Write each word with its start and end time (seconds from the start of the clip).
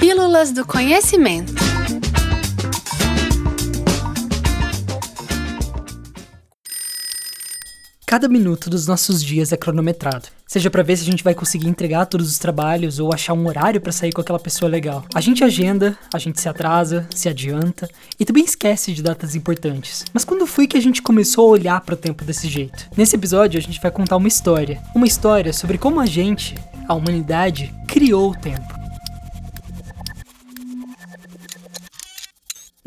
Pílulas 0.00 0.50
do 0.50 0.64
Conhecimento. 0.64 1.52
Cada 8.06 8.26
minuto 8.26 8.70
dos 8.70 8.86
nossos 8.86 9.22
dias 9.22 9.52
é 9.52 9.58
cronometrado. 9.58 10.28
Seja 10.46 10.70
para 10.70 10.82
ver 10.82 10.96
se 10.96 11.02
a 11.02 11.04
gente 11.04 11.22
vai 11.22 11.34
conseguir 11.34 11.68
entregar 11.68 12.06
todos 12.06 12.30
os 12.30 12.38
trabalhos 12.38 12.98
ou 12.98 13.12
achar 13.12 13.34
um 13.34 13.46
horário 13.46 13.78
para 13.78 13.92
sair 13.92 14.10
com 14.10 14.22
aquela 14.22 14.38
pessoa 14.38 14.70
legal. 14.70 15.04
A 15.14 15.20
gente 15.20 15.44
agenda, 15.44 15.96
a 16.14 16.18
gente 16.18 16.40
se 16.40 16.48
atrasa, 16.48 17.06
se 17.14 17.28
adianta 17.28 17.86
e 18.18 18.24
também 18.24 18.42
esquece 18.42 18.94
de 18.94 19.02
datas 19.02 19.34
importantes. 19.34 20.06
Mas 20.14 20.24
quando 20.24 20.46
foi 20.46 20.66
que 20.66 20.78
a 20.78 20.80
gente 20.82 21.02
começou 21.02 21.46
a 21.46 21.50
olhar 21.50 21.80
para 21.82 21.94
o 21.94 21.98
tempo 21.98 22.24
desse 22.24 22.48
jeito? 22.48 22.88
Nesse 22.96 23.16
episódio 23.16 23.58
a 23.58 23.62
gente 23.62 23.78
vai 23.78 23.90
contar 23.90 24.16
uma 24.16 24.28
história, 24.28 24.82
uma 24.94 25.06
história 25.06 25.52
sobre 25.52 25.76
como 25.76 26.00
a 26.00 26.06
gente, 26.06 26.54
a 26.88 26.94
humanidade, 26.94 27.72
criou 27.86 28.30
o 28.30 28.34
tempo. 28.34 28.69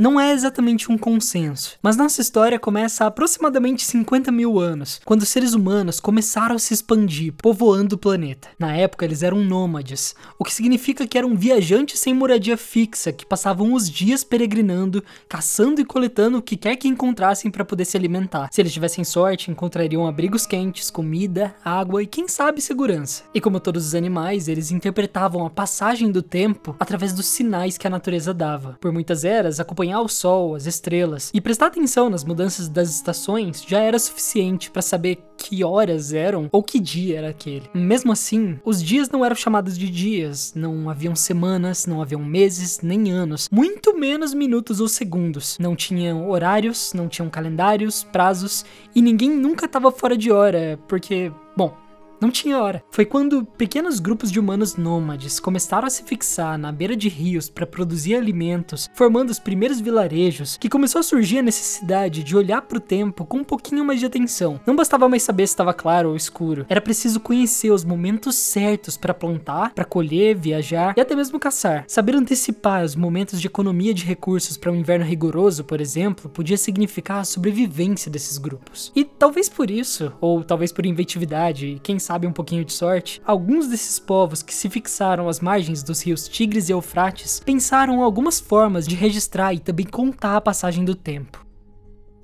Não 0.04 0.20
é 0.20 0.34
exatamente 0.34 0.92
um 0.92 0.98
consenso, 0.98 1.78
mas 1.82 1.96
nossa 1.96 2.20
história 2.20 2.60
começa 2.60 3.06
há 3.06 3.08
aproximadamente 3.08 3.86
50 3.86 4.34
mil 4.34 4.60
anos, 4.60 5.00
quando 5.06 5.26
seres 5.26 5.54
humanos 5.54 6.02
começaram 6.02 6.58
a 6.58 6.60
se 6.60 6.74
expandir, 6.74 7.32
povoando 7.42 7.96
o 7.96 7.98
planeta. 7.98 8.50
Na 8.60 8.76
época, 8.76 9.06
eles 9.06 9.24
eram 9.24 9.38
nômades, 9.38 10.14
o 10.38 10.44
que 10.44 10.54
significa 10.54 11.08
que 11.08 11.18
eram 11.18 11.38
viajantes 11.38 12.02
sem 12.02 12.14
moradia 12.14 12.58
fixa, 12.58 13.14
que 13.14 13.26
passavam 13.26 13.74
os 13.74 13.90
dias 13.90 14.26
peregrinando, 14.26 15.02
caçando 15.30 15.80
e 15.80 15.86
coletando 15.86 16.40
o 16.40 16.42
que 16.42 16.58
quer 16.58 16.76
que 16.76 16.90
encontrassem 16.90 17.50
para 17.50 17.64
poder 17.64 17.86
se 17.86 17.96
alimentar. 17.96 18.50
Se 18.52 18.60
eles 18.60 18.74
tivessem 18.74 19.06
sorte, 19.06 19.52
encontrariam 19.52 20.06
abrigos 20.06 20.46
quentes, 20.46 20.92
comida, 20.92 21.56
água 21.64 22.04
e 22.04 22.08
quem 22.08 22.28
sabe 22.28 22.60
segurança. 22.60 23.24
E 23.34 23.40
como 23.40 23.58
todos 23.58 23.88
os 23.88 23.96
animais, 23.96 24.50
eles 24.50 24.70
interpretavam 24.70 25.46
a 25.46 25.50
passagem 25.50 26.12
do 26.12 26.22
tempo 26.22 26.76
através 26.78 27.14
dos 27.14 27.28
sinais 27.28 27.78
que 27.78 27.88
a 27.88 27.90
natureza 27.90 28.34
dava. 28.34 28.78
Por 28.82 28.92
muitas 28.92 29.24
eras, 29.24 29.62
acompanhando 29.62 29.93
acompanhar 29.94 30.02
o 30.02 30.08
sol, 30.08 30.56
as 30.56 30.66
estrelas 30.66 31.30
e 31.34 31.40
prestar 31.40 31.68
atenção 31.68 32.10
nas 32.10 32.24
mudanças 32.24 32.68
das 32.68 32.90
estações 32.90 33.64
já 33.66 33.80
era 33.80 34.00
suficiente 34.00 34.72
para 34.72 34.82
saber 34.82 35.20
que 35.38 35.64
horas 35.64 36.14
eram 36.14 36.50
ou 36.52 36.64
que 36.64 36.80
dia 36.80 37.20
era 37.20 37.30
aquele. 37.30 37.70
Mesmo 37.74 38.12
assim, 38.12 38.60
os 38.66 38.82
dias 38.82 39.10
não 39.10 39.24
eram 39.24 39.36
chamados 39.36 39.78
de 39.78 39.90
dias, 39.90 40.54
não 40.56 40.90
haviam 40.90 41.16
semanas, 41.16 41.86
não 41.86 42.02
haviam 42.02 42.24
meses, 42.24 42.80
nem 42.82 43.12
anos, 43.12 43.50
muito 43.52 43.98
menos 43.98 44.34
minutos 44.34 44.80
ou 44.80 44.88
segundos. 44.88 45.58
Não 45.60 45.76
tinham 45.76 46.30
horários, 46.30 46.94
não 46.94 47.08
tinham 47.08 47.30
calendários, 47.30 48.04
prazos 48.04 48.66
e 48.96 49.02
ninguém 49.02 49.30
nunca 49.30 49.66
estava 49.66 49.92
fora 49.92 50.18
de 50.18 50.32
hora, 50.32 50.80
porque, 50.88 51.32
bom, 51.56 51.83
não 52.24 52.32
tinha 52.32 52.58
hora. 52.58 52.82
Foi 52.90 53.06
quando 53.06 53.44
pequenos 53.44 54.00
grupos 54.00 54.32
de 54.32 54.40
humanos 54.40 54.78
nômades 54.78 55.42
começaram 55.42 55.86
a 55.86 55.90
se 55.90 56.04
fixar 56.04 56.58
na 56.58 56.72
beira 56.72 56.96
de 56.96 57.10
rios 57.10 57.50
para 57.50 57.68
produzir 57.68 58.16
alimentos, 58.16 58.90
formando 58.96 59.30
os 59.30 59.40
primeiros 59.40 59.82
vilarejos, 59.82 60.56
que 60.56 60.70
começou 60.70 61.00
a 61.00 61.04
surgir 61.04 61.40
a 61.40 61.44
necessidade 61.44 62.24
de 62.24 62.38
olhar 62.38 62.62
para 62.62 62.78
o 62.78 62.82
tempo 62.82 63.26
com 63.26 63.40
um 63.40 63.44
pouquinho 63.44 63.84
mais 63.84 64.00
de 64.00 64.06
atenção. 64.06 64.58
Não 64.66 64.74
bastava 64.74 65.10
mais 65.10 65.22
saber 65.22 65.46
se 65.48 65.52
estava 65.52 65.74
claro 65.74 66.10
ou 66.10 66.16
escuro, 66.16 66.66
era 66.70 66.80
preciso 66.80 67.20
conhecer 67.20 67.72
os 67.72 67.84
momentos 67.84 68.38
certos 68.38 68.96
para 68.96 69.14
plantar, 69.14 69.74
para 69.74 69.84
colher, 69.84 70.34
viajar 70.34 70.94
e 70.96 71.02
até 71.02 71.14
mesmo 71.18 71.38
caçar. 71.38 71.84
Saber 71.90 72.16
antecipar 72.16 72.86
os 72.86 72.96
momentos 72.96 73.42
de 73.42 73.48
economia 73.48 73.94
de 73.94 74.06
recursos 74.06 74.56
para 74.56 74.72
um 74.72 74.76
inverno 74.76 75.04
rigoroso, 75.04 75.66
por 75.66 75.82
exemplo, 75.82 76.30
podia 76.30 76.56
significar 76.56 77.20
a 77.20 77.26
sobrevivência 77.26 78.10
desses 78.10 78.38
grupos. 78.38 78.94
E 78.96 79.04
talvez 79.04 79.50
por 79.50 79.70
isso, 79.70 80.14
ou 80.22 80.42
talvez 80.42 80.72
por 80.72 80.86
inventividade, 80.86 81.82
quem 81.84 82.00
sabe 82.00 82.13
sabe 82.14 82.28
um 82.28 82.32
pouquinho 82.32 82.64
de 82.64 82.72
sorte, 82.72 83.20
alguns 83.26 83.68
desses 83.68 83.98
povos 83.98 84.44
que 84.44 84.54
se 84.54 84.70
fixaram 84.70 85.28
às 85.28 85.40
margens 85.40 85.82
dos 85.82 86.00
rios 86.06 86.28
Tigres 86.28 86.70
e 86.70 86.72
Eufrates 86.72 87.40
pensaram 87.40 88.04
algumas 88.04 88.40
formas 88.40 88.88
de 88.88 88.94
registrar 88.94 89.52
e 89.52 89.58
também 89.58 89.84
contar 89.84 90.38
a 90.38 90.42
passagem 90.42 90.86
do 90.86 90.94
tempo. 90.94 91.44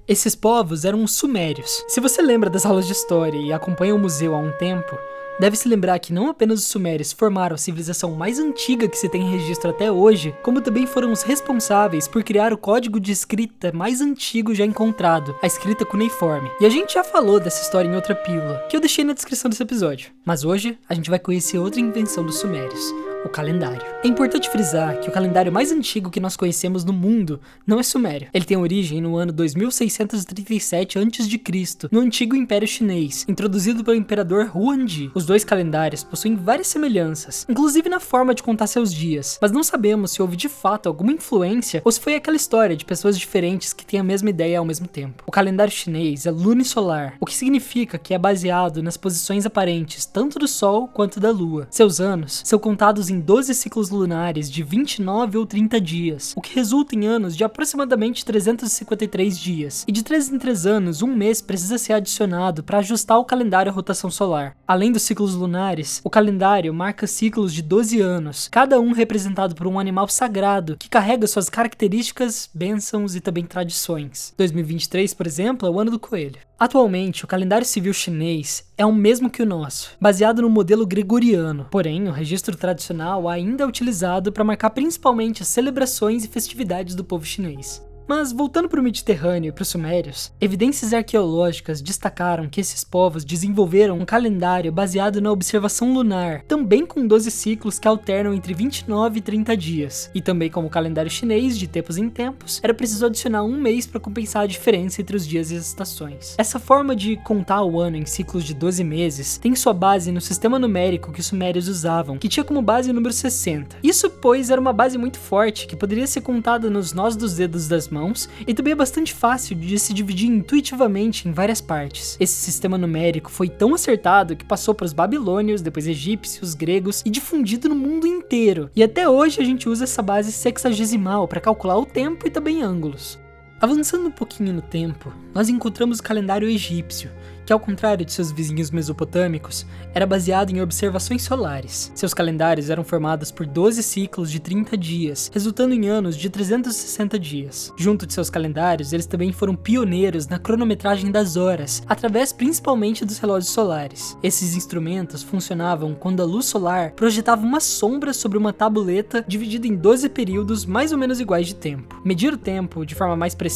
Esses 0.07 0.35
povos 0.35 0.85
eram 0.85 1.03
os 1.03 1.13
sumérios. 1.13 1.83
Se 1.87 1.99
você 1.99 2.21
lembra 2.21 2.51
das 2.51 2.67
aulas 2.67 2.85
de 2.85 2.93
história 2.93 3.39
e 3.39 3.51
acompanha 3.51 3.95
o 3.95 3.99
museu 3.99 4.35
há 4.35 4.37
um 4.37 4.51
tempo, 4.59 4.95
Deve 5.39 5.55
se 5.55 5.69
lembrar 5.69 5.97
que 5.99 6.11
não 6.11 6.29
apenas 6.29 6.59
os 6.59 6.67
sumérios 6.67 7.13
formaram 7.13 7.55
a 7.55 7.57
civilização 7.57 8.11
mais 8.11 8.39
antiga 8.39 8.89
que 8.89 8.97
se 8.97 9.07
tem 9.07 9.29
registro 9.31 9.69
até 9.69 9.89
hoje, 9.89 10.35
como 10.43 10.59
também 10.61 10.85
foram 10.85 11.13
os 11.13 11.21
responsáveis 11.21 12.07
por 12.07 12.23
criar 12.23 12.51
o 12.51 12.57
código 12.57 12.99
de 12.99 13.13
escrita 13.13 13.71
mais 13.71 14.01
antigo 14.01 14.53
já 14.53 14.65
encontrado, 14.65 15.33
a 15.41 15.47
escrita 15.47 15.85
cuneiforme. 15.85 16.51
E 16.59 16.65
a 16.65 16.69
gente 16.69 16.93
já 16.93 17.03
falou 17.03 17.39
dessa 17.39 17.61
história 17.61 17.87
em 17.87 17.95
outra 17.95 18.13
pílula, 18.13 18.65
que 18.69 18.75
eu 18.75 18.81
deixei 18.81 19.05
na 19.05 19.13
descrição 19.13 19.49
desse 19.49 19.63
episódio. 19.63 20.11
Mas 20.25 20.43
hoje 20.43 20.77
a 20.89 20.93
gente 20.93 21.09
vai 21.09 21.19
conhecer 21.19 21.57
outra 21.57 21.79
invenção 21.79 22.25
dos 22.25 22.39
sumérios, 22.39 22.93
o 23.23 23.29
calendário. 23.29 23.85
É 24.03 24.07
importante 24.07 24.49
frisar 24.49 24.99
que 24.99 25.09
o 25.09 25.11
calendário 25.11 25.51
mais 25.51 25.71
antigo 25.71 26.09
que 26.09 26.19
nós 26.19 26.35
conhecemos 26.35 26.83
no 26.83 26.93
mundo 26.93 27.39
não 27.65 27.79
é 27.79 27.83
sumério. 27.83 28.27
Ele 28.33 28.45
tem 28.45 28.57
origem 28.57 29.01
no 29.01 29.17
ano 29.17 29.31
2637 29.31 30.97
a.C., 30.97 31.89
no 31.91 31.99
antigo 31.99 32.35
Império 32.35 32.67
Chinês, 32.67 33.25
introduzido 33.27 33.83
pelo 33.83 33.97
imperador 33.97 34.51
Huangdi. 34.55 35.11
Os 35.13 35.25
dois 35.25 35.43
calendários 35.43 36.03
possuem 36.03 36.35
várias 36.35 36.67
semelhanças, 36.67 37.45
inclusive 37.49 37.89
na 37.89 37.99
forma 37.99 38.33
de 38.33 38.43
contar 38.43 38.67
seus 38.67 38.93
dias, 38.93 39.37
mas 39.41 39.51
não 39.51 39.63
sabemos 39.63 40.11
se 40.11 40.21
houve 40.21 40.35
de 40.35 40.47
fato 40.47 40.87
alguma 40.87 41.11
influência 41.11 41.81
ou 41.83 41.91
se 41.91 41.99
foi 41.99 42.15
aquela 42.15 42.37
história 42.37 42.75
de 42.75 42.85
pessoas 42.85 43.17
diferentes 43.17 43.73
que 43.73 43.85
têm 43.85 43.99
a 43.99 44.03
mesma 44.03 44.29
ideia 44.29 44.59
ao 44.59 44.65
mesmo 44.65 44.87
tempo. 44.87 45.23
O 45.25 45.31
calendário 45.31 45.71
chinês 45.71 46.25
é 46.25 46.31
lunisolar, 46.31 47.15
o 47.19 47.25
que 47.25 47.35
significa 47.35 47.97
que 47.97 48.13
é 48.13 48.17
baseado 48.17 48.81
nas 48.81 48.97
posições 48.97 49.45
aparentes 49.45 50.05
tanto 50.05 50.39
do 50.39 50.47
Sol 50.47 50.87
quanto 50.87 51.19
da 51.19 51.31
Lua. 51.31 51.67
Seus 51.69 51.99
anos 51.99 52.41
são 52.45 52.59
contados 52.59 53.08
em 53.09 53.19
12 53.19 53.53
ciclos 53.53 53.89
lunares 53.89 54.49
de 54.49 54.63
29 54.63 55.37
ou 55.37 55.45
30 55.45 55.79
dias, 55.81 56.33
o 56.35 56.41
que 56.41 56.55
resulta 56.55 56.95
em 56.95 57.05
anos 57.05 57.35
de 57.35 57.43
aproximadamente 57.43 58.25
353 58.25 59.39
dias. 59.39 59.85
E 59.87 59.91
de 59.91 60.03
3 60.03 60.33
em 60.33 60.39
3 60.39 60.65
anos, 60.65 61.01
um 61.01 61.15
mês 61.15 61.41
precisa 61.41 61.77
ser 61.77 61.93
adicionado 61.93 62.63
para 62.63 62.79
ajustar 62.79 63.17
o 63.17 63.25
calendário 63.25 63.71
à 63.71 63.75
rotação 63.75 64.09
solar. 64.09 64.55
Além 64.67 64.91
dos 64.91 65.03
ciclos 65.03 65.35
lunares, 65.35 66.01
o 66.03 66.09
calendário 66.09 66.73
marca 66.73 67.07
ciclos 67.07 67.53
de 67.53 67.61
12 67.61 67.99
anos, 68.01 68.47
cada 68.51 68.79
um 68.79 68.91
representado 68.91 69.55
por 69.55 69.67
um 69.67 69.79
animal 69.79 70.07
sagrado 70.07 70.77
que 70.77 70.89
carrega 70.89 71.27
suas 71.27 71.49
características, 71.49 72.49
bênçãos 72.53 73.15
e 73.15 73.21
também 73.21 73.45
tradições. 73.45 74.33
2023, 74.37 75.13
por 75.13 75.27
exemplo, 75.27 75.67
é 75.67 75.71
o 75.71 75.79
ano 75.79 75.91
do 75.91 75.99
coelho. 75.99 76.48
Atualmente, 76.59 77.23
o 77.23 77.27
calendário 77.27 77.65
civil 77.65 77.93
chinês 77.93 78.65
é 78.77 78.85
o 78.85 78.93
mesmo 78.93 79.29
que 79.29 79.41
o 79.41 79.45
nosso, 79.45 79.91
baseado 79.99 80.41
no 80.41 80.49
modelo 80.49 80.85
gregoriano. 80.85 81.65
Porém, 81.71 82.09
o 82.09 82.11
registro 82.11 82.57
tradicional 82.57 83.29
ainda 83.29 83.63
é 83.63 83.65
utilizado 83.65 84.29
para 84.29 84.43
marcar 84.43 84.71
principalmente 84.71 85.41
as 85.41 85.47
celebrações 85.47 86.25
e 86.25 86.27
festividades 86.27 86.95
do 86.95 87.03
povo 87.05 87.25
chinês. 87.25 87.81
Mas 88.09 88.31
voltando 88.31 88.67
para 88.67 88.79
o 88.79 88.83
Mediterrâneo 88.83 89.49
e 89.49 89.51
para 89.51 89.61
os 89.61 89.67
Sumérios, 89.67 90.31
evidências 90.41 90.95
arqueológicas 90.95 91.79
destacaram 91.79 92.49
que 92.49 92.59
esses 92.59 92.83
povos 92.83 93.23
desenvolveram 93.23 93.99
um 93.99 94.03
calendário 94.03 94.71
baseado 94.71 95.21
na 95.21 95.31
observação 95.31 95.93
lunar, 95.93 96.41
também 96.47 96.87
com 96.87 97.05
12 97.05 97.29
ciclos 97.29 97.77
que 97.77 97.87
alternam 97.87 98.33
entre 98.33 98.55
29 98.55 99.19
e 99.19 99.21
30 99.21 99.55
dias. 99.55 100.09
E 100.11 100.23
também 100.23 100.49
como 100.49 100.65
o 100.65 100.71
calendário 100.71 101.11
chinês, 101.11 101.55
de 101.55 101.67
tempos 101.67 101.99
em 101.99 102.09
tempos, 102.09 102.59
era 102.63 102.73
preciso 102.73 103.05
adicionar 103.05 103.43
um 103.43 103.55
mês 103.55 103.85
para 103.85 103.99
compensar 103.99 104.41
a 104.41 104.47
diferença 104.47 104.99
entre 104.99 105.15
os 105.15 105.27
dias 105.27 105.51
e 105.51 105.55
as 105.55 105.67
estações. 105.67 106.33
Essa 106.35 106.59
forma 106.59 106.95
de 106.95 107.15
contar 107.17 107.63
o 107.63 107.79
ano 107.79 107.95
em 107.95 108.07
ciclos 108.07 108.43
de 108.43 108.55
12 108.55 108.83
meses 108.83 109.37
tem 109.37 109.53
sua 109.53 109.71
base 109.71 110.11
no 110.11 110.19
sistema 110.19 110.57
numérico 110.57 111.11
que 111.11 111.19
os 111.19 111.27
sumérios 111.27 111.67
usavam, 111.67 112.17
que 112.17 112.27
tinha 112.27 112.43
como 112.43 112.59
base 112.59 112.89
o 112.89 112.93
número 112.93 113.13
60. 113.13 113.77
Isso, 113.83 114.09
pois, 114.09 114.49
era 114.49 114.59
uma 114.59 114.73
base 114.73 114.97
muito 114.97 115.19
forte 115.19 115.67
que 115.67 115.75
poderia 115.75 116.07
ser 116.07 116.21
contada 116.21 116.71
nos 116.71 116.91
nós 116.91 117.15
dos 117.15 117.35
dedos 117.35 117.67
das 117.67 117.87
mãos 117.87 117.98
mãos 117.99 118.29
e 118.47 118.53
também 118.53 118.73
é 118.73 118.75
bastante 118.75 119.13
fácil 119.13 119.55
de 119.55 119.77
se 119.77 119.93
dividir 119.93 120.29
intuitivamente 120.29 121.27
em 121.27 121.31
várias 121.31 121.59
partes. 121.59 122.15
Esse 122.19 122.33
sistema 122.33 122.77
numérico 122.77 123.29
foi 123.29 123.49
tão 123.49 123.73
acertado 123.73 124.35
que 124.35 124.45
passou 124.45 124.73
para 124.73 124.85
os 124.85 124.93
babilônios, 124.93 125.61
depois 125.61 125.87
egípcios, 125.87 126.53
gregos 126.53 127.03
e 127.05 127.09
difundido 127.09 127.67
no 127.67 127.75
mundo 127.75 128.07
inteiro. 128.07 128.69
E 128.75 128.83
até 128.83 129.07
hoje 129.07 129.41
a 129.41 129.43
gente 129.43 129.67
usa 129.67 129.83
essa 129.83 130.01
base 130.01 130.31
sexagesimal 130.31 131.27
para 131.27 131.41
calcular 131.41 131.77
o 131.77 131.85
tempo 131.85 132.27
e 132.27 132.31
também 132.31 132.61
ângulos. 132.61 133.19
Avançando 133.61 134.07
um 134.07 134.11
pouquinho 134.11 134.53
no 134.53 134.61
tempo, 134.61 135.11
nós 135.35 135.49
encontramos 135.49 135.99
o 135.99 136.03
calendário 136.03 136.47
egípcio, 136.47 137.11
que 137.45 137.51
ao 137.51 137.59
contrário 137.59 138.05
de 138.05 138.13
seus 138.13 138.31
vizinhos 138.31 138.71
mesopotâmicos, 138.71 139.65
era 139.93 140.05
baseado 140.05 140.51
em 140.51 140.61
observações 140.61 141.23
solares. 141.23 141.91
Seus 141.93 142.13
calendários 142.13 142.69
eram 142.69 142.83
formados 142.83 143.31
por 143.31 143.45
12 143.45 143.81
ciclos 143.81 144.31
de 144.31 144.39
30 144.39 144.77
dias, 144.77 145.31
resultando 145.33 145.73
em 145.73 145.89
anos 145.89 146.15
de 146.15 146.29
360 146.29 147.19
dias. 147.19 147.73
Junto 147.75 148.05
de 148.05 148.13
seus 148.13 148.29
calendários, 148.29 148.93
eles 148.93 149.07
também 149.07 149.33
foram 149.33 149.55
pioneiros 149.55 150.27
na 150.27 150.37
cronometragem 150.37 151.11
das 151.11 151.35
horas, 151.35 151.81
através 151.87 152.31
principalmente 152.31 153.03
dos 153.03 153.17
relógios 153.17 153.51
solares. 153.51 154.15
Esses 154.21 154.55
instrumentos 154.55 155.23
funcionavam 155.23 155.95
quando 155.95 156.21
a 156.21 156.25
luz 156.25 156.45
solar 156.45 156.91
projetava 156.91 157.45
uma 157.45 157.59
sombra 157.59 158.13
sobre 158.13 158.37
uma 158.37 158.53
tabuleta 158.53 159.25
dividida 159.27 159.67
em 159.67 159.75
12 159.75 160.07
períodos 160.09 160.65
mais 160.65 160.91
ou 160.91 160.97
menos 160.97 161.19
iguais 161.19 161.47
de 161.47 161.55
tempo. 161.55 161.99
Medir 162.05 162.31
o 162.31 162.37
tempo 162.37 162.85
de 162.85 162.93
forma 162.93 163.15
mais 163.15 163.33
precisa 163.33 163.48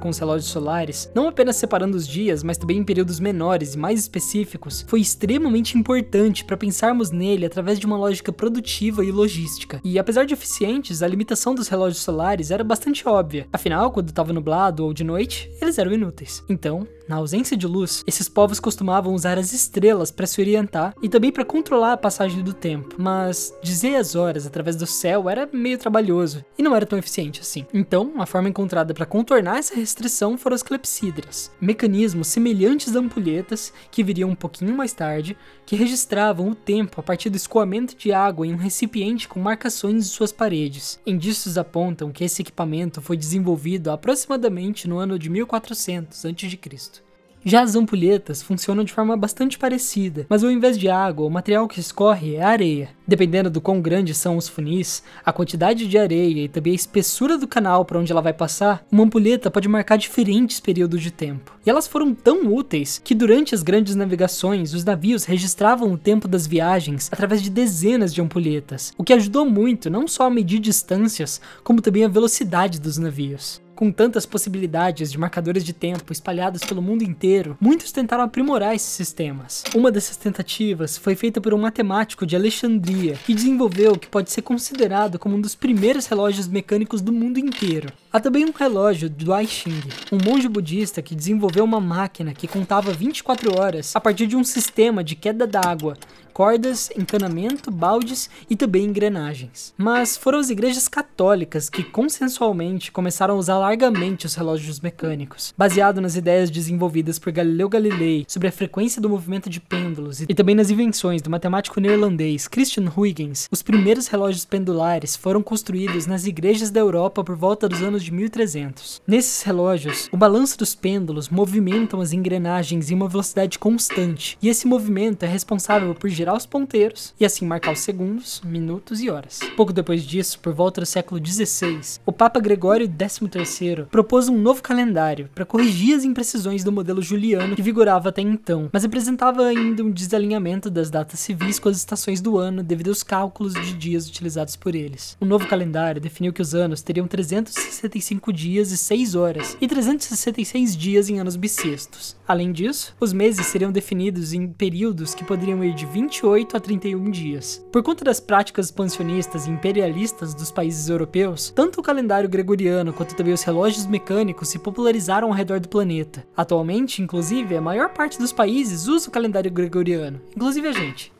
com 0.00 0.08
os 0.08 0.18
relógios 0.18 0.50
solares, 0.50 1.10
não 1.14 1.28
apenas 1.28 1.56
separando 1.56 1.96
os 1.96 2.06
dias, 2.06 2.42
mas 2.42 2.58
também 2.58 2.78
em 2.78 2.84
períodos 2.84 3.20
menores 3.20 3.74
e 3.74 3.78
mais 3.78 4.00
específicos 4.00 4.84
foi 4.88 5.00
extremamente 5.00 5.78
importante 5.78 6.44
para 6.44 6.56
pensarmos 6.56 7.10
nele 7.10 7.46
através 7.46 7.78
de 7.78 7.86
uma 7.86 7.96
lógica 7.96 8.32
produtiva 8.32 9.04
e 9.04 9.12
logística. 9.12 9.80
E 9.84 9.98
apesar 9.98 10.24
de 10.24 10.34
eficientes, 10.34 11.02
a 11.02 11.06
limitação 11.06 11.54
dos 11.54 11.68
relógios 11.68 12.02
solares 12.02 12.50
era 12.50 12.64
bastante 12.64 13.06
óbvia. 13.08 13.46
Afinal, 13.52 13.92
quando 13.92 14.08
estava 14.08 14.32
nublado 14.32 14.84
ou 14.84 14.92
de 14.92 15.04
noite, 15.04 15.50
eles 15.62 15.78
eram 15.78 15.92
inúteis. 15.92 16.42
Então, 16.48 16.86
na 17.08 17.16
ausência 17.16 17.56
de 17.56 17.68
luz, 17.68 18.02
esses 18.04 18.28
povos 18.28 18.58
costumavam 18.58 19.14
usar 19.14 19.38
as 19.38 19.52
estrelas 19.52 20.10
para 20.10 20.26
se 20.26 20.40
orientar 20.40 20.92
e 21.00 21.08
também 21.08 21.30
para 21.30 21.44
controlar 21.44 21.92
a 21.92 21.96
passagem 21.96 22.42
do 22.42 22.52
tempo. 22.52 22.96
Mas 22.98 23.54
dizer 23.62 23.94
as 23.94 24.16
horas 24.16 24.44
através 24.44 24.74
do 24.74 24.86
céu 24.86 25.30
era 25.30 25.48
meio 25.52 25.78
trabalhoso 25.78 26.44
e 26.58 26.62
não 26.62 26.74
era 26.74 26.84
tão 26.84 26.98
eficiente 26.98 27.40
assim. 27.40 27.64
Então, 27.72 28.14
a 28.18 28.26
forma 28.26 28.48
encontrada 28.48 28.92
para 28.92 29.06
contornar 29.06 29.35
essa 29.56 29.74
restrição 29.74 30.38
foram 30.38 30.54
as 30.54 30.62
clepsidras, 30.62 31.50
mecanismos 31.60 32.28
semelhantes 32.28 32.94
a 32.94 33.00
ampulhetas 33.00 33.72
que 33.90 34.02
viriam 34.02 34.30
um 34.30 34.34
pouquinho 34.34 34.74
mais 34.74 34.92
tarde, 34.92 35.36
que 35.64 35.76
registravam 35.76 36.50
o 36.50 36.54
tempo 36.54 37.00
a 37.00 37.02
partir 37.02 37.30
do 37.30 37.36
escoamento 37.36 37.96
de 37.96 38.12
água 38.12 38.46
em 38.46 38.54
um 38.54 38.56
recipiente 38.56 39.28
com 39.28 39.38
marcações 39.40 40.06
em 40.06 40.08
suas 40.08 40.32
paredes. 40.32 41.00
Indícios 41.06 41.58
apontam 41.58 42.10
que 42.10 42.24
esse 42.24 42.42
equipamento 42.42 43.00
foi 43.00 43.16
desenvolvido 43.16 43.90
aproximadamente 43.90 44.88
no 44.88 44.98
ano 44.98 45.18
de 45.18 45.28
1400 45.28 46.24
a.C. 46.24 47.05
Já 47.48 47.62
as 47.62 47.76
ampulhetas 47.76 48.42
funcionam 48.42 48.82
de 48.82 48.92
forma 48.92 49.16
bastante 49.16 49.56
parecida, 49.56 50.26
mas 50.28 50.42
ao 50.42 50.50
invés 50.50 50.76
de 50.76 50.88
água, 50.88 51.24
o 51.24 51.30
material 51.30 51.68
que 51.68 51.78
escorre 51.78 52.34
é 52.34 52.42
areia. 52.42 52.88
Dependendo 53.06 53.48
do 53.48 53.60
quão 53.60 53.80
grandes 53.80 54.16
são 54.16 54.36
os 54.36 54.48
funis, 54.48 55.00
a 55.24 55.32
quantidade 55.32 55.86
de 55.86 55.96
areia 55.96 56.42
e 56.42 56.48
também 56.48 56.72
a 56.72 56.74
espessura 56.74 57.38
do 57.38 57.46
canal 57.46 57.84
para 57.84 58.00
onde 58.00 58.10
ela 58.10 58.20
vai 58.20 58.32
passar, 58.32 58.84
uma 58.90 59.04
ampulheta 59.04 59.48
pode 59.48 59.68
marcar 59.68 59.96
diferentes 59.96 60.58
períodos 60.58 61.00
de 61.00 61.12
tempo. 61.12 61.56
E 61.64 61.70
elas 61.70 61.86
foram 61.86 62.12
tão 62.12 62.52
úteis 62.52 63.00
que 63.04 63.14
durante 63.14 63.54
as 63.54 63.62
grandes 63.62 63.94
navegações, 63.94 64.74
os 64.74 64.84
navios 64.84 65.24
registravam 65.24 65.92
o 65.92 65.96
tempo 65.96 66.26
das 66.26 66.48
viagens 66.48 67.08
através 67.12 67.40
de 67.40 67.48
dezenas 67.48 68.12
de 68.12 68.20
ampulhetas, 68.20 68.92
o 68.98 69.04
que 69.04 69.12
ajudou 69.12 69.48
muito 69.48 69.88
não 69.88 70.08
só 70.08 70.24
a 70.24 70.30
medir 70.30 70.58
distâncias, 70.58 71.40
como 71.62 71.80
também 71.80 72.04
a 72.04 72.08
velocidade 72.08 72.80
dos 72.80 72.98
navios. 72.98 73.64
Com 73.76 73.92
tantas 73.92 74.24
possibilidades 74.24 75.12
de 75.12 75.18
marcadores 75.18 75.62
de 75.62 75.74
tempo 75.74 76.10
espalhados 76.10 76.64
pelo 76.64 76.80
mundo 76.80 77.04
inteiro, 77.04 77.58
muitos 77.60 77.92
tentaram 77.92 78.24
aprimorar 78.24 78.74
esses 78.74 78.88
sistemas. 78.88 79.64
Uma 79.74 79.92
dessas 79.92 80.16
tentativas 80.16 80.96
foi 80.96 81.14
feita 81.14 81.42
por 81.42 81.52
um 81.52 81.58
matemático 81.58 82.24
de 82.24 82.34
Alexandria, 82.34 83.18
que 83.26 83.34
desenvolveu 83.34 83.92
o 83.92 83.98
que 83.98 84.08
pode 84.08 84.32
ser 84.32 84.40
considerado 84.40 85.18
como 85.18 85.36
um 85.36 85.40
dos 85.42 85.54
primeiros 85.54 86.06
relógios 86.06 86.48
mecânicos 86.48 87.02
do 87.02 87.12
mundo 87.12 87.38
inteiro. 87.38 87.92
Há 88.10 88.18
também 88.18 88.46
um 88.46 88.50
relógio 88.50 89.10
do 89.10 89.34
Ai 89.34 89.46
Ching, 89.46 89.82
um 90.10 90.16
monge 90.24 90.48
budista 90.48 91.02
que 91.02 91.14
desenvolveu 91.14 91.62
uma 91.62 91.78
máquina 91.78 92.32
que 92.32 92.48
contava 92.48 92.94
24 92.94 93.60
horas 93.60 93.94
a 93.94 94.00
partir 94.00 94.26
de 94.26 94.36
um 94.36 94.42
sistema 94.42 95.04
de 95.04 95.14
queda 95.14 95.46
d'água, 95.46 95.98
cordas, 96.36 96.90
encanamento, 96.94 97.70
baldes 97.70 98.28
e 98.50 98.54
também 98.54 98.84
engrenagens. 98.84 99.72
Mas 99.74 100.18
foram 100.18 100.38
as 100.38 100.50
igrejas 100.50 100.86
católicas 100.86 101.70
que 101.70 101.82
consensualmente 101.82 102.92
começaram 102.92 103.36
a 103.36 103.38
usar 103.38 103.56
largamente 103.56 104.26
os 104.26 104.34
relógios 104.34 104.78
mecânicos, 104.80 105.54
baseado 105.56 105.98
nas 105.98 106.14
ideias 106.14 106.50
desenvolvidas 106.50 107.18
por 107.18 107.32
Galileu 107.32 107.70
Galilei 107.70 108.26
sobre 108.28 108.48
a 108.48 108.52
frequência 108.52 109.00
do 109.00 109.08
movimento 109.08 109.48
de 109.48 109.60
pêndulos 109.60 110.20
e 110.20 110.34
também 110.34 110.54
nas 110.54 110.68
invenções 110.68 111.22
do 111.22 111.30
matemático 111.30 111.80
neerlandês 111.80 112.46
Christian 112.46 112.92
Huygens. 112.94 113.48
Os 113.50 113.62
primeiros 113.62 114.06
relógios 114.06 114.44
pendulares 114.44 115.16
foram 115.16 115.42
construídos 115.42 116.04
nas 116.04 116.26
igrejas 116.26 116.70
da 116.70 116.80
Europa 116.80 117.24
por 117.24 117.34
volta 117.34 117.66
dos 117.66 117.80
anos 117.80 118.04
de 118.04 118.12
1300. 118.12 119.00
Nesses 119.06 119.40
relógios, 119.42 120.10
o 120.12 120.18
balanço 120.18 120.58
dos 120.58 120.74
pêndulos 120.74 121.30
movimentam 121.30 122.02
as 122.02 122.12
engrenagens 122.12 122.90
em 122.90 122.94
uma 122.94 123.08
velocidade 123.08 123.58
constante, 123.58 124.36
e 124.42 124.50
esse 124.50 124.66
movimento 124.66 125.22
é 125.22 125.26
responsável 125.26 125.94
por 125.94 126.10
gerar 126.10 126.25
os 126.34 126.46
ponteiros 126.46 127.14
e 127.18 127.24
assim 127.24 127.46
marcar 127.46 127.72
os 127.72 127.80
segundos, 127.80 128.40
minutos 128.44 129.00
e 129.00 129.10
horas. 129.10 129.40
Pouco 129.56 129.72
depois 129.72 130.04
disso, 130.04 130.38
por 130.40 130.52
volta 130.52 130.80
do 130.80 130.86
século 130.86 131.20
XVI, 131.24 132.00
o 132.04 132.12
Papa 132.12 132.40
Gregório 132.40 132.86
XIII 132.86 133.86
propôs 133.90 134.28
um 134.28 134.38
novo 134.38 134.62
calendário 134.62 135.28
para 135.34 135.44
corrigir 135.44 135.96
as 135.96 136.04
imprecisões 136.04 136.64
do 136.64 136.72
modelo 136.72 137.02
juliano 137.02 137.56
que 137.56 137.62
vigorava 137.62 138.08
até 138.08 138.22
então, 138.22 138.68
mas 138.72 138.84
apresentava 138.84 139.44
ainda 139.44 139.82
um 139.82 139.90
desalinhamento 139.90 140.70
das 140.70 140.90
datas 140.90 141.20
civis 141.20 141.58
com 141.58 141.68
as 141.68 141.76
estações 141.76 142.20
do 142.20 142.38
ano 142.38 142.62
devido 142.62 142.88
aos 142.88 143.02
cálculos 143.02 143.54
de 143.54 143.74
dias 143.74 144.08
utilizados 144.08 144.56
por 144.56 144.74
eles. 144.74 145.16
O 145.20 145.24
novo 145.24 145.46
calendário 145.46 146.00
definiu 146.00 146.32
que 146.32 146.42
os 146.42 146.54
anos 146.54 146.82
teriam 146.82 147.06
360 147.06 147.66
365 147.76 148.32
dias 148.32 148.70
e 148.70 148.76
6 148.76 149.14
horas 149.14 149.56
e 149.60 149.66
366 149.66 150.76
dias 150.76 151.08
em 151.08 151.18
anos 151.18 151.36
bissextos. 151.36 152.16
Além 152.26 152.52
disso, 152.52 152.94
os 153.00 153.12
meses 153.12 153.46
seriam 153.46 153.70
definidos 153.70 154.32
em 154.32 154.48
períodos 154.48 155.14
que 155.14 155.24
poderiam 155.24 155.62
ir 155.64 155.74
de 155.74 155.86
28 156.16 156.56
a 156.56 156.60
31 156.60 157.10
dias. 157.10 157.66
Por 157.70 157.82
conta 157.82 158.04
das 158.04 158.20
práticas 158.20 158.66
expansionistas 158.66 159.46
e 159.46 159.50
imperialistas 159.50 160.34
dos 160.34 160.50
países 160.50 160.88
europeus, 160.88 161.52
tanto 161.54 161.80
o 161.80 161.82
calendário 161.82 162.28
gregoriano 162.28 162.92
quanto 162.92 163.14
também 163.14 163.34
os 163.34 163.42
relógios 163.42 163.86
mecânicos 163.86 164.48
se 164.48 164.58
popularizaram 164.58 165.28
ao 165.28 165.34
redor 165.34 165.60
do 165.60 165.68
planeta. 165.68 166.26
Atualmente, 166.34 167.02
inclusive, 167.02 167.56
a 167.56 167.60
maior 167.60 167.90
parte 167.90 168.18
dos 168.18 168.32
países 168.32 168.86
usa 168.86 169.08
o 169.08 169.12
calendário 169.12 169.50
gregoriano, 169.50 170.20
inclusive 170.34 170.68
a 170.68 170.72
gente. 170.72 171.15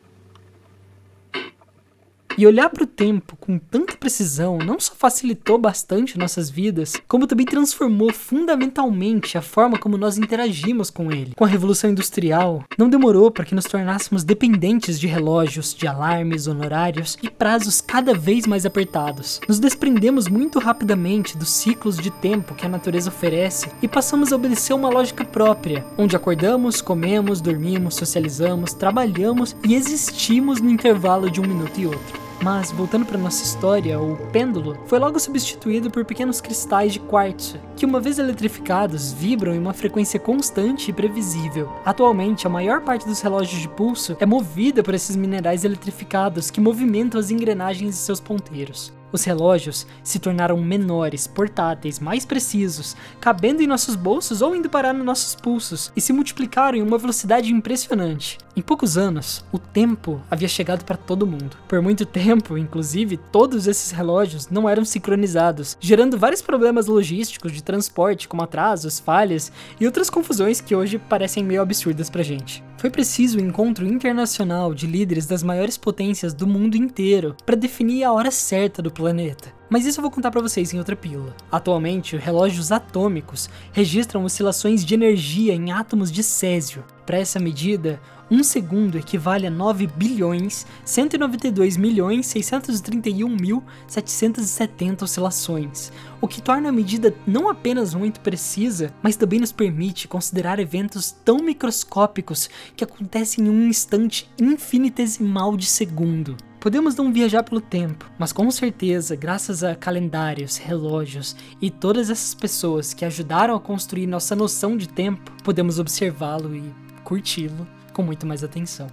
E 2.37 2.45
olhar 2.45 2.69
para 2.69 2.83
o 2.83 2.87
tempo 2.87 3.35
com 3.35 3.57
tanta 3.57 3.97
precisão 3.97 4.59
não 4.59 4.79
só 4.79 4.93
facilitou 4.93 5.57
bastante 5.57 6.19
nossas 6.19 6.51
vidas, 6.51 6.93
como 7.07 7.25
também 7.25 7.47
transformou 7.47 8.13
fundamentalmente 8.13 9.39
a 9.39 9.41
forma 9.41 9.79
como 9.79 9.97
nós 9.97 10.19
interagimos 10.19 10.91
com 10.91 11.11
ele. 11.11 11.33
Com 11.35 11.43
a 11.43 11.47
Revolução 11.47 11.89
Industrial, 11.89 12.63
não 12.77 12.89
demorou 12.89 13.31
para 13.31 13.43
que 13.43 13.55
nos 13.55 13.65
tornássemos 13.65 14.23
dependentes 14.23 14.99
de 14.99 15.07
relógios, 15.07 15.73
de 15.73 15.87
alarmes, 15.87 16.45
honorários 16.45 17.17
e 17.23 17.27
prazos 17.27 17.81
cada 17.81 18.13
vez 18.13 18.45
mais 18.45 18.67
apertados. 18.67 19.41
Nos 19.47 19.59
desprendemos 19.59 20.27
muito 20.27 20.59
rapidamente 20.59 21.35
dos 21.35 21.49
ciclos 21.49 21.97
de 21.97 22.11
tempo 22.11 22.53
que 22.53 22.67
a 22.67 22.69
natureza 22.69 23.09
oferece 23.09 23.71
e 23.81 23.87
passamos 23.87 24.31
a 24.31 24.35
obedecer 24.35 24.73
uma 24.73 24.89
lógica 24.89 25.25
própria, 25.25 25.83
onde 25.97 26.15
acordamos, 26.15 26.81
comemos, 26.81 27.41
dormimos, 27.41 27.95
socializamos, 27.95 28.73
trabalhamos 28.73 29.55
e 29.67 29.73
existimos 29.73 30.61
no 30.61 30.69
intervalo 30.69 31.31
de 31.31 31.41
um 31.41 31.47
minuto 31.47 31.79
e 31.79 31.87
outro. 31.87 32.26
Mas, 32.41 32.71
voltando 32.71 33.05
para 33.05 33.17
nossa 33.17 33.43
história, 33.43 33.99
o 33.99 34.15
pêndulo 34.31 34.77
foi 34.85 34.99
logo 34.99 35.19
substituído 35.19 35.89
por 35.89 36.05
pequenos 36.05 36.39
cristais 36.39 36.93
de 36.93 36.99
quartzo, 36.99 37.59
que 37.75 37.85
uma 37.85 37.99
vez 37.99 38.19
eletrificados 38.19 39.11
vibram 39.11 39.55
em 39.55 39.59
uma 39.59 39.73
frequência 39.73 40.19
constante 40.19 40.91
e 40.91 40.93
previsível. 40.93 41.71
Atualmente, 41.83 42.45
a 42.45 42.49
maior 42.49 42.81
parte 42.81 43.07
dos 43.07 43.21
relógios 43.21 43.59
de 43.59 43.67
pulso 43.67 44.15
é 44.19 44.25
movida 44.25 44.83
por 44.83 44.93
esses 44.93 45.15
minerais 45.15 45.65
eletrificados 45.65 46.51
que 46.51 46.61
movimentam 46.61 47.19
as 47.19 47.31
engrenagens 47.31 47.95
de 47.95 48.01
seus 48.01 48.19
ponteiros. 48.19 48.93
Os 49.11 49.23
relógios 49.23 49.87
se 50.03 50.19
tornaram 50.19 50.57
menores, 50.57 51.27
portáteis, 51.27 51.99
mais 51.99 52.25
precisos, 52.25 52.95
cabendo 53.19 53.63
em 53.63 53.67
nossos 53.67 53.95
bolsos 53.95 54.41
ou 54.41 54.55
indo 54.55 54.69
parar 54.69 54.93
nos 54.93 55.05
nossos 55.05 55.33
pulsos, 55.33 55.91
e 55.95 56.01
se 56.01 56.11
multiplicaram 56.11 56.77
em 56.77 56.81
uma 56.81 56.97
velocidade 56.97 57.51
impressionante. 57.51 58.37
Em 58.57 58.61
poucos 58.63 58.97
anos, 58.97 59.45
o 59.51 59.59
tempo 59.59 60.19
havia 60.31 60.47
chegado 60.47 60.83
para 60.83 60.97
todo 60.97 61.27
mundo. 61.27 61.55
Por 61.67 61.79
muito 61.79 62.07
tempo, 62.07 62.57
inclusive, 62.57 63.15
todos 63.15 63.67
esses 63.67 63.91
relógios 63.91 64.49
não 64.49 64.67
eram 64.67 64.83
sincronizados, 64.83 65.77
gerando 65.79 66.17
vários 66.17 66.41
problemas 66.41 66.87
logísticos 66.87 67.51
de 67.51 67.61
transporte, 67.61 68.27
como 68.27 68.41
atrasos, 68.41 68.99
falhas 68.99 69.51
e 69.79 69.85
outras 69.85 70.09
confusões 70.09 70.59
que 70.59 70.75
hoje 70.75 70.97
parecem 70.97 71.43
meio 71.43 71.61
absurdas 71.61 72.09
pra 72.09 72.23
gente. 72.23 72.63
Foi 72.79 72.89
preciso 72.89 73.37
o 73.37 73.41
um 73.43 73.45
encontro 73.45 73.85
internacional 73.85 74.73
de 74.73 74.87
líderes 74.87 75.27
das 75.27 75.43
maiores 75.43 75.77
potências 75.77 76.33
do 76.33 76.47
mundo 76.47 76.75
inteiro 76.75 77.35
para 77.45 77.55
definir 77.55 78.05
a 78.05 78.11
hora 78.11 78.31
certa 78.31 78.81
do 78.81 78.89
planeta. 78.89 79.56
Mas 79.69 79.85
isso 79.85 79.99
eu 79.99 80.01
vou 80.01 80.11
contar 80.11 80.31
para 80.31 80.41
vocês 80.41 80.73
em 80.73 80.79
outra 80.79 80.95
pílula. 80.95 81.35
Atualmente, 81.51 82.15
relógios 82.15 82.71
atômicos 82.71 83.49
registram 83.73 84.23
oscilações 84.23 84.85
de 84.85 84.93
energia 84.93 85.53
em 85.53 85.71
átomos 85.71 86.11
de 86.11 86.23
césio. 86.23 86.83
Para 87.05 87.17
essa 87.17 87.39
medida, 87.39 88.01
um 88.29 88.43
segundo 88.43 88.97
equivale 88.97 89.47
a 89.47 89.51
9 89.51 89.87
bilhões 89.87 90.65
192 90.83 91.77
milhões 91.77 92.27
631 92.27 93.29
mil 93.29 93.63
770 93.87 95.05
oscilações, 95.05 95.91
o 96.19 96.27
que 96.27 96.41
torna 96.41 96.69
a 96.69 96.71
medida 96.71 97.15
não 97.25 97.49
apenas 97.49 97.93
muito 97.93 98.19
precisa, 98.19 98.93
mas 99.01 99.15
também 99.15 99.39
nos 99.39 99.51
permite 99.51 100.07
considerar 100.07 100.59
eventos 100.59 101.11
tão 101.23 101.37
microscópicos 101.37 102.49
que 102.75 102.83
acontecem 102.83 103.45
em 103.45 103.49
um 103.49 103.67
instante 103.67 104.29
infinitesimal 104.37 105.55
de 105.55 105.65
segundo. 105.65 106.35
Podemos 106.59 106.95
não 106.95 107.13
viajar 107.13 107.43
pelo 107.43 107.61
tempo, 107.61 108.09
mas 108.17 108.33
com 108.33 108.49
certeza, 108.49 109.15
graças 109.15 109.63
a 109.63 109.75
calendários, 109.75 110.57
relógios 110.57 111.35
e 111.61 111.69
todas 111.69 112.09
essas 112.09 112.33
pessoas 112.33 112.93
que 112.93 113.05
ajudaram 113.05 113.55
a 113.55 113.59
construir 113.59 114.07
nossa 114.07 114.35
noção 114.35 114.75
de 114.75 114.89
tempo, 114.89 115.31
podemos 115.43 115.77
observá-lo 115.77 116.55
e 116.55 116.73
curti-lo 117.03 117.67
com 117.93 118.01
muito 118.01 118.25
mais 118.25 118.43
atenção. 118.43 118.87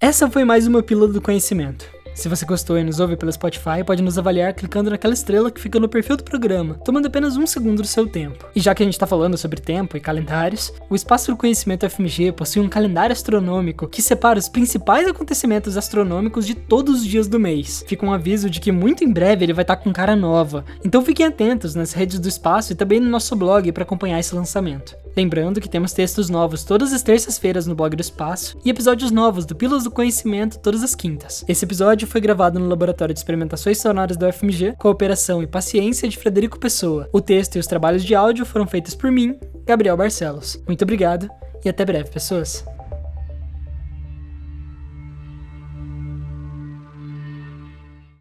Essa 0.00 0.30
foi 0.30 0.44
mais 0.44 0.66
uma 0.66 0.82
pílula 0.82 1.10
do 1.10 1.22
conhecimento. 1.22 1.93
Se 2.14 2.28
você 2.28 2.46
gostou 2.46 2.78
e 2.78 2.84
nos 2.84 3.00
ouve 3.00 3.16
pelo 3.16 3.32
Spotify, 3.32 3.82
pode 3.84 4.00
nos 4.00 4.16
avaliar 4.16 4.54
clicando 4.54 4.88
naquela 4.88 5.12
estrela 5.12 5.50
que 5.50 5.60
fica 5.60 5.80
no 5.80 5.88
perfil 5.88 6.16
do 6.16 6.22
programa, 6.22 6.74
tomando 6.84 7.06
apenas 7.06 7.36
um 7.36 7.46
segundo 7.46 7.82
do 7.82 7.88
seu 7.88 8.06
tempo. 8.06 8.46
E 8.54 8.60
já 8.60 8.72
que 8.72 8.82
a 8.82 8.86
gente 8.86 8.98
tá 8.98 9.06
falando 9.06 9.36
sobre 9.36 9.60
tempo 9.60 9.96
e 9.96 10.00
calendários, 10.00 10.72
o 10.88 10.94
Espaço 10.94 11.32
do 11.32 11.36
Conhecimento 11.36 11.88
FMG 11.90 12.30
possui 12.30 12.62
um 12.62 12.68
calendário 12.68 13.12
astronômico 13.12 13.88
que 13.88 14.00
separa 14.00 14.38
os 14.38 14.48
principais 14.48 15.08
acontecimentos 15.08 15.76
astronômicos 15.76 16.46
de 16.46 16.54
todos 16.54 17.00
os 17.00 17.06
dias 17.06 17.26
do 17.26 17.40
mês. 17.40 17.84
Fica 17.88 18.06
um 18.06 18.12
aviso 18.12 18.48
de 18.48 18.60
que 18.60 18.70
muito 18.70 19.02
em 19.02 19.12
breve 19.12 19.44
ele 19.44 19.52
vai 19.52 19.64
estar 19.64 19.76
tá 19.76 19.82
com 19.82 19.92
cara 19.92 20.14
nova, 20.14 20.64
então 20.84 21.04
fiquem 21.04 21.26
atentos 21.26 21.74
nas 21.74 21.92
redes 21.92 22.20
do 22.20 22.28
espaço 22.28 22.72
e 22.72 22.76
também 22.76 23.00
no 23.00 23.10
nosso 23.10 23.34
blog 23.34 23.72
para 23.72 23.82
acompanhar 23.82 24.20
esse 24.20 24.34
lançamento. 24.34 25.03
Lembrando 25.16 25.60
que 25.60 25.68
temos 25.68 25.92
textos 25.92 26.28
novos 26.28 26.64
todas 26.64 26.92
as 26.92 27.02
terças-feiras 27.02 27.66
no 27.66 27.74
blog 27.74 27.94
do 27.94 28.00
espaço 28.00 28.56
e 28.64 28.70
episódios 28.70 29.10
novos 29.10 29.46
do 29.46 29.54
Pílulas 29.54 29.84
do 29.84 29.90
Conhecimento 29.90 30.58
todas 30.58 30.82
as 30.82 30.94
quintas. 30.94 31.44
Esse 31.46 31.64
episódio 31.64 32.08
foi 32.08 32.20
gravado 32.20 32.58
no 32.58 32.68
Laboratório 32.68 33.14
de 33.14 33.20
Experimentações 33.20 33.80
Sonoras 33.80 34.16
da 34.16 34.28
UFMG, 34.28 34.74
com 34.78 34.88
a 34.88 34.90
operação 34.90 35.42
e 35.42 35.46
paciência 35.46 36.08
de 36.08 36.18
Frederico 36.18 36.58
Pessoa. 36.58 37.08
O 37.12 37.20
texto 37.20 37.56
e 37.56 37.58
os 37.58 37.66
trabalhos 37.66 38.04
de 38.04 38.14
áudio 38.14 38.44
foram 38.44 38.66
feitos 38.66 38.94
por 38.94 39.10
mim, 39.10 39.38
Gabriel 39.64 39.96
Barcelos. 39.96 40.60
Muito 40.66 40.82
obrigado 40.82 41.28
e 41.64 41.68
até 41.68 41.84
breve, 41.84 42.10
pessoas. 42.10 42.64